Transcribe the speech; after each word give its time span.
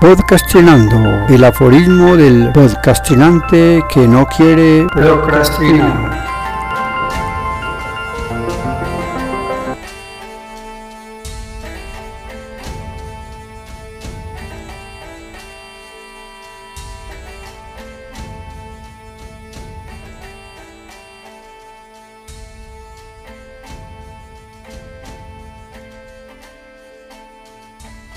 Podcastinando, 0.00 1.26
el 1.28 1.42
aforismo 1.42 2.16
del 2.16 2.52
podcastinante 2.52 3.82
que 3.92 4.06
no 4.06 4.26
quiere 4.26 4.86
procrastinar. 4.94 6.24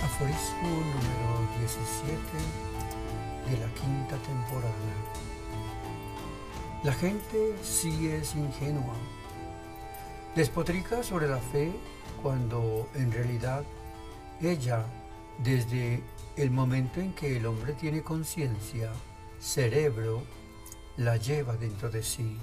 Aforismo 0.04 0.84
17 1.72 2.22
de 3.50 3.58
la 3.66 3.74
quinta 3.76 4.18
temporada. 4.28 4.74
La 6.84 6.92
gente 6.92 7.56
sí 7.64 8.10
es 8.10 8.36
ingenua. 8.36 8.96
Despotrica 10.36 11.02
sobre 11.02 11.30
la 11.30 11.38
fe 11.38 11.72
cuando 12.22 12.90
en 12.96 13.12
realidad 13.12 13.64
ella, 14.42 14.86
desde 15.44 16.04
el 16.36 16.52
momento 16.52 17.00
en 17.00 17.14
que 17.14 17.38
el 17.38 17.46
hombre 17.46 17.72
tiene 17.74 18.02
conciencia, 18.02 18.92
cerebro, 19.40 20.24
la 20.98 21.16
lleva 21.16 21.56
dentro 21.56 21.90
de 21.90 22.04
sí. 22.04 22.38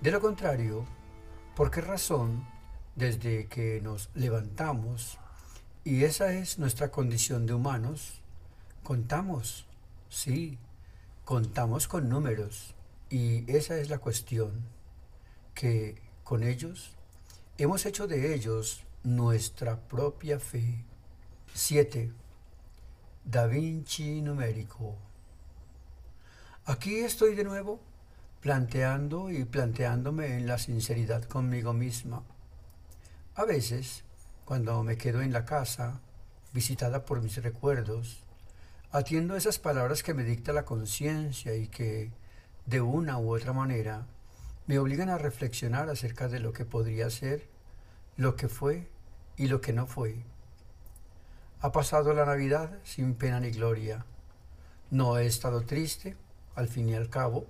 De 0.00 0.10
lo 0.10 0.20
contrario, 0.20 0.86
¿por 1.54 1.70
qué 1.70 1.82
razón, 1.82 2.46
desde 2.94 3.48
que 3.48 3.82
nos 3.82 4.08
levantamos, 4.14 5.18
y 5.88 6.04
esa 6.04 6.34
es 6.34 6.58
nuestra 6.58 6.90
condición 6.90 7.46
de 7.46 7.54
humanos. 7.54 8.20
Contamos, 8.82 9.64
sí, 10.10 10.58
contamos 11.24 11.88
con 11.88 12.10
números. 12.10 12.74
Y 13.08 13.50
esa 13.50 13.78
es 13.78 13.88
la 13.88 13.96
cuestión, 13.96 14.52
que 15.54 16.02
con 16.24 16.42
ellos 16.42 16.94
hemos 17.56 17.86
hecho 17.86 18.06
de 18.06 18.34
ellos 18.34 18.84
nuestra 19.02 19.80
propia 19.80 20.38
fe. 20.38 20.84
7. 21.54 22.12
Da 23.24 23.46
Vinci 23.46 24.20
numérico. 24.20 24.94
Aquí 26.66 26.96
estoy 26.96 27.34
de 27.34 27.44
nuevo 27.44 27.80
planteando 28.42 29.30
y 29.30 29.46
planteándome 29.46 30.36
en 30.36 30.46
la 30.46 30.58
sinceridad 30.58 31.24
conmigo 31.24 31.72
misma. 31.72 32.24
A 33.36 33.46
veces 33.46 34.04
cuando 34.48 34.82
me 34.82 34.96
quedo 34.96 35.20
en 35.20 35.34
la 35.34 35.44
casa, 35.44 36.00
visitada 36.54 37.04
por 37.04 37.20
mis 37.20 37.36
recuerdos, 37.42 38.24
atiendo 38.90 39.36
esas 39.36 39.58
palabras 39.58 40.02
que 40.02 40.14
me 40.14 40.24
dicta 40.24 40.54
la 40.54 40.64
conciencia 40.64 41.54
y 41.54 41.68
que, 41.68 42.12
de 42.64 42.80
una 42.80 43.18
u 43.18 43.34
otra 43.34 43.52
manera, 43.52 44.06
me 44.66 44.78
obligan 44.78 45.10
a 45.10 45.18
reflexionar 45.18 45.90
acerca 45.90 46.28
de 46.28 46.40
lo 46.40 46.54
que 46.54 46.64
podría 46.64 47.10
ser, 47.10 47.46
lo 48.16 48.36
que 48.36 48.48
fue 48.48 48.88
y 49.36 49.48
lo 49.48 49.60
que 49.60 49.74
no 49.74 49.86
fue. 49.86 50.24
Ha 51.60 51.70
pasado 51.70 52.14
la 52.14 52.24
Navidad 52.24 52.78
sin 52.84 53.16
pena 53.16 53.40
ni 53.40 53.50
gloria. 53.50 54.06
No 54.90 55.18
he 55.18 55.26
estado 55.26 55.60
triste, 55.66 56.16
al 56.54 56.68
fin 56.68 56.88
y 56.88 56.94
al 56.94 57.10
cabo, 57.10 57.44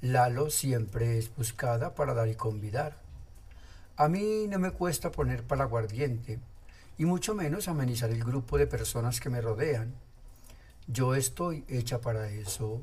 Lalo 0.00 0.48
siempre 0.48 1.18
es 1.18 1.28
buscada 1.36 1.94
para 1.94 2.14
dar 2.14 2.28
y 2.28 2.36
convidar. 2.36 3.07
A 4.00 4.08
mí 4.08 4.46
no 4.46 4.60
me 4.60 4.70
cuesta 4.70 5.10
poner 5.10 5.42
palaguardiente 5.42 6.38
y 6.98 7.04
mucho 7.04 7.34
menos 7.34 7.66
amenizar 7.66 8.10
el 8.10 8.22
grupo 8.22 8.56
de 8.56 8.68
personas 8.68 9.18
que 9.18 9.28
me 9.28 9.40
rodean. 9.40 9.92
Yo 10.86 11.16
estoy 11.16 11.64
hecha 11.66 12.00
para 12.00 12.30
eso. 12.30 12.80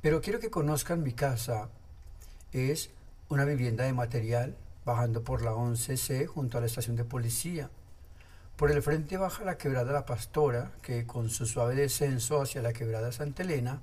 Pero 0.00 0.22
quiero 0.22 0.40
que 0.40 0.48
conozcan 0.48 1.02
mi 1.02 1.12
casa. 1.12 1.68
Es 2.50 2.88
una 3.28 3.44
vivienda 3.44 3.84
de 3.84 3.92
material 3.92 4.56
bajando 4.86 5.22
por 5.22 5.42
la 5.42 5.52
11C 5.52 6.26
junto 6.26 6.56
a 6.56 6.62
la 6.62 6.66
estación 6.66 6.96
de 6.96 7.04
policía. 7.04 7.68
Por 8.56 8.70
el 8.70 8.82
frente 8.82 9.18
baja 9.18 9.44
la 9.44 9.58
quebrada 9.58 9.92
La 9.92 10.06
Pastora, 10.06 10.72
que 10.80 11.06
con 11.06 11.28
su 11.28 11.44
suave 11.44 11.74
descenso 11.74 12.40
hacia 12.40 12.62
la 12.62 12.72
quebrada 12.72 13.12
Santa 13.12 13.42
Elena 13.42 13.82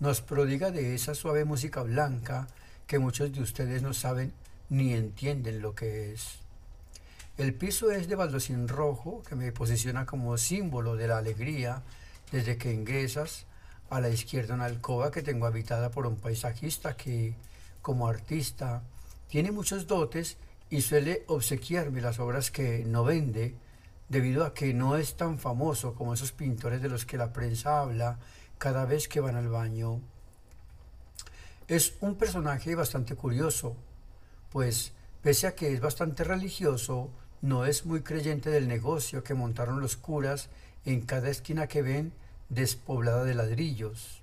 nos 0.00 0.22
prodiga 0.22 0.72
de 0.72 0.96
esa 0.96 1.14
suave 1.14 1.44
música 1.44 1.84
blanca 1.84 2.48
que 2.88 2.98
muchos 2.98 3.32
de 3.32 3.42
ustedes 3.42 3.80
no 3.80 3.94
saben 3.94 4.32
ni 4.68 4.92
entienden 4.92 5.60
lo 5.60 5.74
que 5.74 6.12
es. 6.12 6.38
El 7.36 7.54
piso 7.54 7.90
es 7.90 8.08
de 8.08 8.16
baldosín 8.16 8.66
rojo 8.68 9.22
que 9.22 9.36
me 9.36 9.52
posiciona 9.52 10.06
como 10.06 10.36
símbolo 10.38 10.96
de 10.96 11.08
la 11.08 11.18
alegría 11.18 11.82
desde 12.32 12.58
que 12.58 12.72
ingresas 12.72 13.46
a 13.90 14.00
la 14.00 14.08
izquierda 14.08 14.54
una 14.54 14.64
alcoba 14.64 15.10
que 15.10 15.22
tengo 15.22 15.46
habitada 15.46 15.90
por 15.90 16.06
un 16.06 16.16
paisajista 16.16 16.96
que, 16.96 17.34
como 17.80 18.08
artista, 18.08 18.82
tiene 19.28 19.52
muchos 19.52 19.86
dotes 19.86 20.36
y 20.68 20.82
suele 20.82 21.24
obsequiarme 21.28 22.00
las 22.00 22.18
obras 22.18 22.50
que 22.50 22.84
no 22.84 23.04
vende 23.04 23.54
debido 24.08 24.44
a 24.44 24.54
que 24.54 24.74
no 24.74 24.96
es 24.96 25.16
tan 25.16 25.38
famoso 25.38 25.94
como 25.94 26.14
esos 26.14 26.32
pintores 26.32 26.82
de 26.82 26.88
los 26.88 27.06
que 27.06 27.18
la 27.18 27.32
prensa 27.32 27.80
habla 27.80 28.18
cada 28.58 28.84
vez 28.84 29.08
que 29.08 29.20
van 29.20 29.36
al 29.36 29.48
baño. 29.48 30.00
Es 31.68 31.94
un 32.00 32.16
personaje 32.16 32.74
bastante 32.74 33.14
curioso, 33.14 33.76
pues 34.52 34.92
pese 35.22 35.46
a 35.46 35.54
que 35.54 35.72
es 35.72 35.80
bastante 35.80 36.24
religioso, 36.24 37.10
no 37.42 37.66
es 37.66 37.86
muy 37.86 38.02
creyente 38.02 38.50
del 38.50 38.68
negocio 38.68 39.22
que 39.22 39.34
montaron 39.34 39.80
los 39.80 39.96
curas 39.96 40.48
en 40.84 41.02
cada 41.02 41.28
esquina 41.28 41.66
que 41.66 41.82
ven 41.82 42.12
despoblada 42.48 43.24
de 43.24 43.34
ladrillos. 43.34 44.22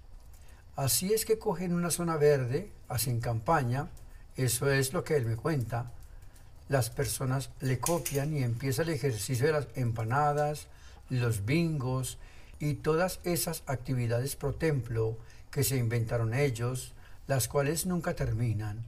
Así 0.75 1.13
es 1.13 1.25
que 1.25 1.40
cogen 1.40 1.74
una 1.74 1.91
zona 1.91 2.18
verde, 2.18 2.72
hacen 2.90 3.22
campaña, 3.22 3.88
eso 4.36 4.69
es 4.69 4.91
lo 4.91 5.03
que 5.03 5.16
él 5.16 5.25
me 5.25 5.38
cuenta. 5.38 5.91
Las 6.68 6.90
personas 6.90 7.52
le 7.62 7.80
copian 7.80 8.36
y 8.36 8.44
empieza 8.44 8.81
el 8.81 8.90
ejercicio 8.90 9.46
de 9.46 9.53
las 9.53 9.68
empanadas, 9.75 10.68
los 11.09 11.46
bingos 11.46 12.18
y 12.59 12.75
todas 12.75 13.19
esas 13.24 13.63
actividades 13.68 14.36
pro 14.36 14.53
templo 14.53 15.18
que 15.52 15.63
se 15.63 15.78
inventaron 15.78 16.34
ellos, 16.34 16.94
las 17.28 17.47
cuales 17.47 17.86
nunca 17.86 18.16
terminan. 18.16 18.84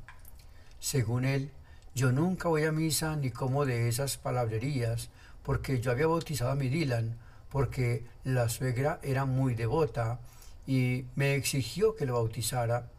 Según 0.80 1.26
él, 1.26 1.52
yo 1.96 2.12
nunca 2.12 2.50
voy 2.50 2.64
a 2.66 2.72
misa 2.72 3.16
ni 3.16 3.32
como 3.32 3.66
de 3.66 3.88
esas 3.88 4.18
palabrerías, 4.18 5.10
porque 5.44 5.80
yo 5.80 5.92
había 5.92 6.08
bautizado 6.08 6.52
a 6.52 6.56
mi 6.56 6.70
Dylan, 6.70 7.18
porque 7.50 8.06
la 8.24 8.50
suegra 8.50 9.00
era 9.02 9.26
muy 9.26 9.56
devota 9.56 10.20
y 10.66 11.06
me 11.16 11.36
exigió 11.36 11.96
que 11.96 12.06
lo 12.06 12.14
bautizara, 12.16 12.90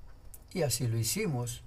y 0.52 0.62
así 0.62 0.88
lo 0.88 0.98
hicimos. 0.98 1.62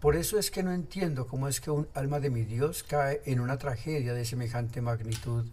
Por 0.00 0.16
eso 0.16 0.38
es 0.38 0.50
que 0.50 0.62
no 0.62 0.72
entiendo 0.72 1.26
cómo 1.26 1.46
es 1.46 1.60
que 1.60 1.70
un 1.70 1.86
alma 1.94 2.20
de 2.20 2.30
mi 2.30 2.44
Dios 2.44 2.82
cae 2.82 3.20
en 3.26 3.38
una 3.38 3.58
tragedia 3.58 4.14
de 4.14 4.24
semejante 4.24 4.80
magnitud. 4.80 5.46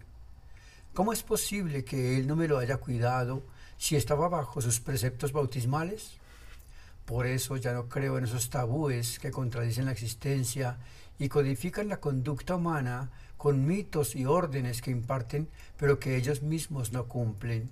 ¿Cómo 0.94 1.12
es 1.12 1.22
posible 1.22 1.84
que 1.84 2.16
Él 2.16 2.26
no 2.26 2.34
me 2.34 2.48
lo 2.48 2.58
haya 2.58 2.78
cuidado 2.78 3.42
si 3.76 3.94
estaba 3.94 4.28
bajo 4.28 4.60
sus 4.62 4.80
preceptos 4.80 5.32
bautismales? 5.32 6.18
Por 7.08 7.26
eso 7.26 7.56
ya 7.56 7.72
no 7.72 7.88
creo 7.88 8.18
en 8.18 8.24
esos 8.24 8.50
tabúes 8.50 9.18
que 9.18 9.30
contradicen 9.30 9.86
la 9.86 9.92
existencia 9.92 10.76
y 11.18 11.30
codifican 11.30 11.88
la 11.88 12.00
conducta 12.00 12.56
humana 12.56 13.10
con 13.38 13.64
mitos 13.64 14.14
y 14.14 14.26
órdenes 14.26 14.82
que 14.82 14.90
imparten, 14.90 15.48
pero 15.78 15.98
que 15.98 16.18
ellos 16.18 16.42
mismos 16.42 16.92
no 16.92 17.06
cumplen. 17.06 17.70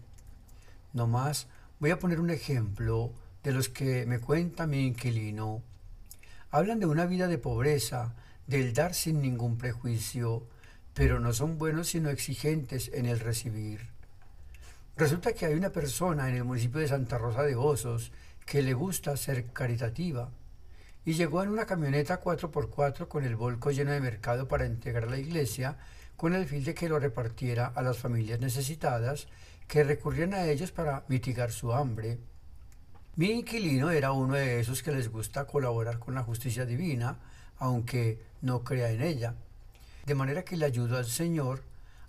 No 0.94 1.06
más 1.06 1.48
voy 1.80 1.90
a 1.90 1.98
poner 1.98 2.18
un 2.18 2.30
ejemplo 2.30 3.12
de 3.42 3.52
los 3.52 3.68
que 3.68 4.06
me 4.06 4.20
cuenta 4.20 4.66
mi 4.66 4.86
inquilino. 4.86 5.60
Hablan 6.50 6.80
de 6.80 6.86
una 6.86 7.04
vida 7.04 7.28
de 7.28 7.36
pobreza, 7.36 8.14
del 8.46 8.72
dar 8.72 8.94
sin 8.94 9.20
ningún 9.20 9.58
prejuicio, 9.58 10.46
pero 10.94 11.20
no 11.20 11.34
son 11.34 11.58
buenos 11.58 11.88
sino 11.88 12.08
exigentes 12.08 12.90
en 12.94 13.04
el 13.04 13.20
recibir. 13.20 13.80
Resulta 14.96 15.34
que 15.34 15.44
hay 15.44 15.52
una 15.52 15.68
persona 15.68 16.26
en 16.30 16.36
el 16.36 16.44
municipio 16.44 16.80
de 16.80 16.88
Santa 16.88 17.18
Rosa 17.18 17.42
de 17.42 17.54
Osos 17.54 18.12
que 18.46 18.62
le 18.62 18.72
gusta 18.72 19.16
ser 19.16 19.52
caritativa, 19.52 20.30
y 21.04 21.12
llegó 21.14 21.42
en 21.42 21.50
una 21.50 21.66
camioneta 21.66 22.20
4x4 22.20 23.08
con 23.08 23.24
el 23.24 23.36
volco 23.36 23.70
lleno 23.70 23.90
de 23.90 24.00
mercado 24.00 24.48
para 24.48 24.64
entregar 24.64 25.04
a 25.04 25.10
la 25.10 25.18
iglesia, 25.18 25.76
con 26.16 26.32
el 26.32 26.46
fin 26.46 26.64
de 26.64 26.74
que 26.74 26.88
lo 26.88 26.98
repartiera 26.98 27.66
a 27.66 27.82
las 27.82 27.98
familias 27.98 28.40
necesitadas 28.40 29.28
que 29.68 29.84
recurrían 29.84 30.32
a 30.32 30.46
ellos 30.46 30.72
para 30.72 31.04
mitigar 31.08 31.52
su 31.52 31.72
hambre. 31.72 32.18
Mi 33.16 33.30
inquilino 33.30 33.90
era 33.90 34.12
uno 34.12 34.34
de 34.34 34.60
esos 34.60 34.82
que 34.82 34.92
les 34.92 35.10
gusta 35.10 35.46
colaborar 35.46 35.98
con 35.98 36.14
la 36.14 36.22
justicia 36.22 36.64
divina, 36.66 37.18
aunque 37.58 38.22
no 38.42 38.62
crea 38.62 38.90
en 38.90 39.02
ella. 39.02 39.34
De 40.06 40.14
manera 40.14 40.44
que 40.44 40.56
le 40.56 40.66
ayudó 40.66 40.98
al 40.98 41.06
Señor 41.06 41.62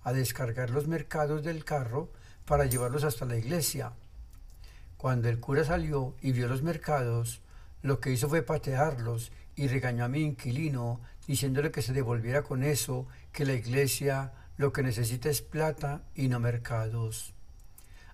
a 0.04 0.14
descargar 0.14 0.70
los 0.70 0.88
mercados 0.88 1.44
del 1.44 1.66
carro 1.66 2.12
para 2.46 2.66
llevarlos 2.66 3.04
hasta 3.04 3.26
la 3.26 3.38
iglesia, 3.38 3.94
cuando 4.98 5.30
el 5.30 5.40
cura 5.40 5.64
salió 5.64 6.16
y 6.22 6.32
vio 6.32 6.48
los 6.48 6.64
mercados, 6.64 7.42
lo 7.82 8.00
que 8.00 8.12
hizo 8.12 8.28
fue 8.28 8.42
patearlos 8.42 9.32
y 9.56 9.68
regañó 9.68 10.04
a 10.04 10.10
mi 10.10 10.22
inquilino 10.22 11.02
diciéndole 11.28 11.72
que 11.72 11.82
se 11.82 11.94
devolviera 11.94 12.44
con 12.44 12.64
eso, 12.64 13.08
que 13.32 13.46
la 13.46 13.54
iglesia 13.54 14.34
lo 14.58 14.74
que 14.74 14.84
necesita 14.84 15.30
es 15.30 15.42
plata 15.42 16.04
y 16.16 16.28
no 16.30 16.40
mercados. 16.40 17.34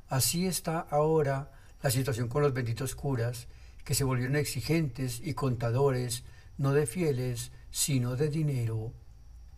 Así 0.09 0.45
está 0.45 0.79
ahora 0.79 1.51
la 1.81 1.89
situación 1.89 2.27
con 2.27 2.41
los 2.41 2.53
benditos 2.53 2.95
curas, 2.95 3.47
que 3.83 3.95
se 3.95 4.03
volvieron 4.03 4.35
exigentes 4.35 5.21
y 5.23 5.33
contadores, 5.33 6.23
no 6.57 6.73
de 6.73 6.85
fieles, 6.85 7.51
sino 7.71 8.15
de 8.15 8.29
dinero. 8.29 8.93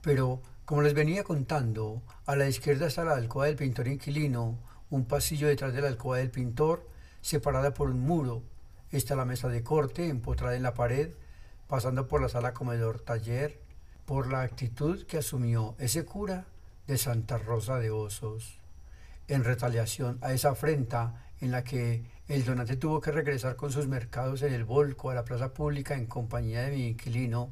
Pero, 0.01 0.41
como 0.65 0.81
les 0.81 0.93
venía 0.93 1.23
contando, 1.23 2.01
a 2.25 2.35
la 2.35 2.47
izquierda 2.47 2.87
está 2.87 3.03
la 3.03 3.13
alcoba 3.13 3.45
del 3.45 3.55
pintor 3.55 3.87
inquilino, 3.87 4.57
un 4.89 5.05
pasillo 5.05 5.47
detrás 5.47 5.73
de 5.73 5.81
la 5.81 5.87
alcoba 5.87 6.17
del 6.17 6.31
pintor, 6.31 6.87
separada 7.25 7.73
por 7.73 7.89
un 7.89 8.01
muro. 8.01 8.43
Está 8.91 9.15
la 9.15 9.25
mesa 9.25 9.47
de 9.47 9.63
corte, 9.63 10.09
empotrada 10.09 10.55
en 10.55 10.61
la 10.61 10.75
pared, 10.75 11.09
pasando 11.67 12.07
por 12.07 12.21
la 12.21 12.29
sala 12.29 12.53
comedor 12.53 12.99
taller, 12.99 13.59
por 14.05 14.31
la 14.31 14.43
actitud 14.43 15.07
que 15.07 15.17
asumió 15.17 15.73
ese 15.79 16.05
cura 16.05 16.45
de 16.85 16.99
Santa 16.99 17.39
Rosa 17.39 17.79
de 17.79 17.89
Osos. 17.89 18.59
En 19.27 19.43
retaliación 19.43 20.19
a 20.21 20.33
esa 20.33 20.51
afrenta 20.51 21.31
en 21.41 21.49
la 21.49 21.63
que 21.63 22.05
el 22.27 22.45
donante 22.45 22.75
tuvo 22.75 23.01
que 23.01 23.11
regresar 23.11 23.55
con 23.55 23.71
sus 23.71 23.87
mercados 23.87 24.43
en 24.43 24.53
el 24.53 24.63
volco 24.63 25.09
a 25.09 25.15
la 25.15 25.25
plaza 25.25 25.51
pública 25.51 25.95
en 25.95 26.05
compañía 26.05 26.61
de 26.61 26.75
mi 26.75 26.87
inquilino, 26.89 27.49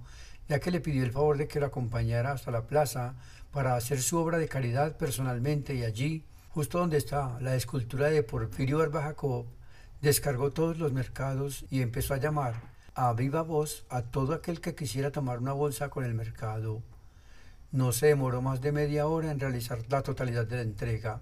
ya 0.48 0.60
que 0.60 0.70
le 0.70 0.82
pidió 0.82 1.04
el 1.04 1.12
favor 1.12 1.40
de 1.40 1.48
que 1.48 1.60
lo 1.60 1.66
acompañara 1.66 2.32
hasta 2.32 2.52
la 2.52 2.68
plaza 2.68 3.16
para 3.50 3.76
hacer 3.76 4.04
su 4.04 4.20
obra 4.20 4.38
de 4.38 4.48
caridad 4.48 4.98
personalmente 4.98 5.74
y 5.74 5.84
allí, 5.84 6.26
justo 6.50 6.78
donde 6.78 6.98
está 6.98 7.40
la 7.40 7.56
escultura 7.56 8.12
de 8.12 8.22
Porfirio 8.22 8.78
Barba 8.78 9.02
Jacob, 9.02 9.48
descargó 10.04 10.52
todos 10.52 10.80
los 10.80 10.92
mercados 10.92 11.66
y 11.72 11.82
empezó 11.82 12.14
a 12.14 12.18
llamar 12.18 12.56
a 12.94 13.14
viva 13.14 13.42
voz 13.42 13.86
a 13.90 14.02
todo 14.02 14.34
aquel 14.34 14.60
que 14.60 14.76
quisiera 14.76 15.12
tomar 15.12 15.40
una 15.40 15.54
bolsa 15.54 15.88
con 15.88 16.04
el 16.04 16.14
mercado. 16.14 16.84
No 17.72 17.94
se 17.94 18.08
demoró 18.08 18.42
más 18.42 18.60
de 18.60 18.74
media 18.74 19.08
hora 19.08 19.32
en 19.32 19.40
realizar 19.40 19.80
la 19.88 20.02
totalidad 20.02 20.46
de 20.46 20.58
la 20.58 20.62
entrega. 20.62 21.22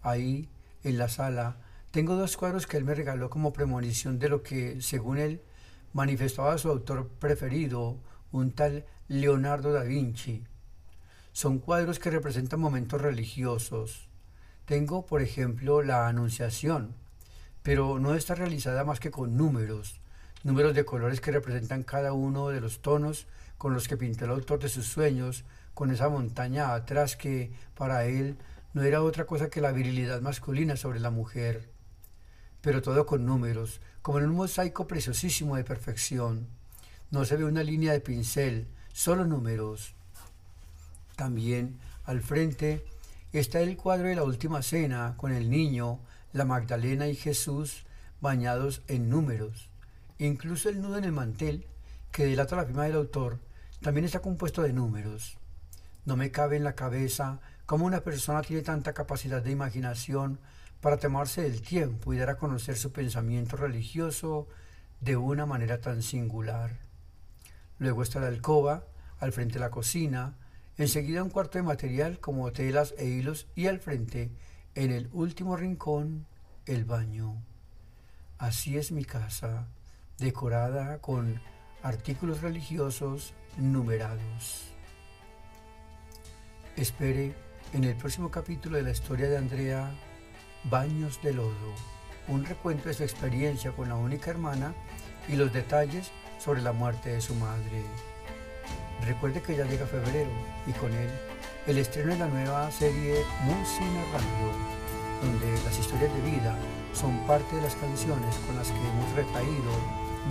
Ahí, 0.00 0.48
en 0.82 0.96
la 0.96 1.10
sala, 1.10 1.58
tengo 1.90 2.16
dos 2.16 2.38
cuadros 2.38 2.66
que 2.66 2.78
él 2.78 2.84
me 2.84 2.94
regaló 2.94 3.28
como 3.28 3.52
premonición 3.52 4.18
de 4.18 4.30
lo 4.30 4.42
que, 4.42 4.80
según 4.80 5.18
él, 5.18 5.42
manifestaba 5.92 6.56
su 6.56 6.70
autor 6.70 7.08
preferido, 7.18 7.98
un 8.32 8.52
tal 8.52 8.86
Leonardo 9.08 9.74
da 9.74 9.82
Vinci. 9.82 10.42
Son 11.32 11.58
cuadros 11.58 11.98
que 11.98 12.10
representan 12.10 12.60
momentos 12.60 13.02
religiosos. 13.02 14.08
Tengo, 14.64 15.04
por 15.04 15.20
ejemplo, 15.20 15.82
la 15.82 16.08
Anunciación, 16.08 16.94
pero 17.64 17.98
no 17.98 18.14
está 18.14 18.36
realizada 18.36 18.84
más 18.84 19.00
que 19.00 19.10
con 19.10 19.36
números, 19.36 19.98
números 20.44 20.76
de 20.76 20.84
colores 20.84 21.20
que 21.20 21.32
representan 21.32 21.82
cada 21.82 22.12
uno 22.12 22.50
de 22.50 22.60
los 22.60 22.80
tonos 22.80 23.26
con 23.58 23.74
los 23.74 23.88
que 23.88 23.96
pintó 23.96 24.26
el 24.26 24.30
autor 24.30 24.60
de 24.60 24.68
sus 24.68 24.86
sueños, 24.86 25.42
con 25.74 25.90
esa 25.90 26.08
montaña 26.08 26.72
atrás 26.74 27.16
que 27.16 27.50
para 27.76 28.04
él 28.04 28.36
no 28.72 28.84
era 28.84 29.02
otra 29.02 29.24
cosa 29.24 29.50
que 29.50 29.60
la 29.60 29.72
virilidad 29.72 30.20
masculina 30.20 30.76
sobre 30.76 31.00
la 31.00 31.10
mujer 31.10 31.74
pero 32.64 32.80
todo 32.80 33.04
con 33.04 33.26
números, 33.26 33.82
como 34.00 34.18
en 34.18 34.24
un 34.24 34.36
mosaico 34.36 34.88
preciosísimo 34.88 35.56
de 35.56 35.64
perfección. 35.64 36.46
No 37.10 37.26
se 37.26 37.36
ve 37.36 37.44
una 37.44 37.62
línea 37.62 37.92
de 37.92 38.00
pincel, 38.00 38.66
solo 38.90 39.26
números. 39.26 39.94
También 41.14 41.78
al 42.06 42.22
frente 42.22 42.82
está 43.34 43.60
el 43.60 43.76
cuadro 43.76 44.08
de 44.08 44.14
la 44.14 44.22
última 44.22 44.62
cena 44.62 45.12
con 45.18 45.30
el 45.32 45.50
niño, 45.50 46.00
la 46.34 46.44
Magdalena 46.44 47.06
y 47.06 47.14
Jesús 47.14 47.86
bañados 48.20 48.82
en 48.88 49.08
números. 49.08 49.70
Incluso 50.18 50.68
el 50.68 50.82
nudo 50.82 50.98
en 50.98 51.04
el 51.04 51.12
mantel, 51.12 51.66
que 52.10 52.26
delata 52.26 52.56
la 52.56 52.66
firma 52.66 52.84
del 52.84 52.96
autor, 52.96 53.38
también 53.80 54.04
está 54.04 54.18
compuesto 54.18 54.62
de 54.62 54.72
números. 54.72 55.38
No 56.04 56.16
me 56.16 56.32
cabe 56.32 56.56
en 56.56 56.64
la 56.64 56.74
cabeza 56.74 57.40
cómo 57.66 57.86
una 57.86 58.00
persona 58.00 58.42
tiene 58.42 58.62
tanta 58.62 58.92
capacidad 58.92 59.42
de 59.42 59.52
imaginación 59.52 60.40
para 60.80 60.96
tomarse 60.96 61.42
del 61.42 61.62
tiempo 61.62 62.12
y 62.12 62.18
dar 62.18 62.30
a 62.30 62.36
conocer 62.36 62.76
su 62.76 62.92
pensamiento 62.92 63.56
religioso 63.56 64.48
de 65.00 65.16
una 65.16 65.46
manera 65.46 65.80
tan 65.80 66.02
singular. 66.02 66.78
Luego 67.78 68.02
está 68.02 68.18
la 68.20 68.26
alcoba, 68.26 68.84
al 69.20 69.32
frente 69.32 69.60
la 69.60 69.70
cocina, 69.70 70.34
enseguida 70.78 71.22
un 71.22 71.30
cuarto 71.30 71.58
de 71.58 71.62
material 71.62 72.18
como 72.18 72.50
telas 72.50 72.92
e 72.98 73.06
hilos 73.06 73.46
y 73.54 73.68
al 73.68 73.78
frente, 73.78 74.32
en 74.74 74.90
el 74.90 75.08
último 75.12 75.56
rincón, 75.56 76.26
el 76.66 76.84
baño. 76.84 77.42
Así 78.38 78.76
es 78.76 78.90
mi 78.90 79.04
casa, 79.04 79.68
decorada 80.18 80.98
con 80.98 81.40
artículos 81.82 82.40
religiosos 82.40 83.34
numerados. 83.56 84.64
Espere 86.76 87.34
en 87.72 87.84
el 87.84 87.94
próximo 87.96 88.30
capítulo 88.30 88.76
de 88.76 88.82
la 88.82 88.90
historia 88.90 89.28
de 89.28 89.36
Andrea 89.36 89.94
Baños 90.64 91.20
de 91.22 91.34
Lodo, 91.34 91.74
un 92.26 92.44
recuento 92.44 92.88
de 92.88 92.94
su 92.94 93.04
experiencia 93.04 93.70
con 93.72 93.88
la 93.88 93.96
única 93.96 94.30
hermana 94.30 94.74
y 95.28 95.36
los 95.36 95.52
detalles 95.52 96.10
sobre 96.38 96.62
la 96.62 96.72
muerte 96.72 97.10
de 97.10 97.20
su 97.20 97.34
madre. 97.36 97.84
Recuerde 99.06 99.40
que 99.40 99.56
ya 99.56 99.66
llega 99.66 99.86
febrero 99.86 100.30
y 100.66 100.72
con 100.72 100.92
él 100.92 101.10
el 101.66 101.78
estreno 101.78 102.12
de 102.12 102.18
la 102.18 102.26
nueva 102.28 102.70
serie 102.70 103.24
Música 103.44 103.86
Radio, 104.12 104.52
donde 105.24 105.62
las 105.64 105.78
historias 105.78 106.12
de 106.12 106.30
vida 106.30 106.56
son 106.92 107.18
parte 107.26 107.56
de 107.56 107.62
las 107.62 107.74
canciones 107.76 108.36
con 108.46 108.56
las 108.56 108.68
que 108.68 108.76
hemos 108.76 109.16
retraído 109.16 109.72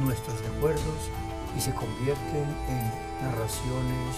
nuestros 0.03 0.39
recuerdos 0.41 1.09
y 1.57 1.61
se 1.61 1.73
convierten 1.73 2.47
en 2.69 3.25
narraciones 3.25 4.15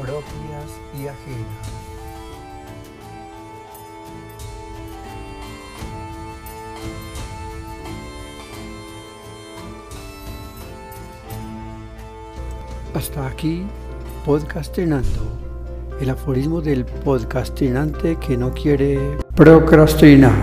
propias 0.00 0.70
y 0.94 1.06
ajenas. 1.06 1.88
Hasta 12.94 13.26
aquí, 13.26 13.64
podcastinando. 14.24 15.08
El 16.00 16.10
aforismo 16.10 16.60
del 16.60 16.84
podcastinante 16.84 18.16
que 18.16 18.36
no 18.36 18.52
quiere 18.52 19.18
procrastinar. 19.38 20.34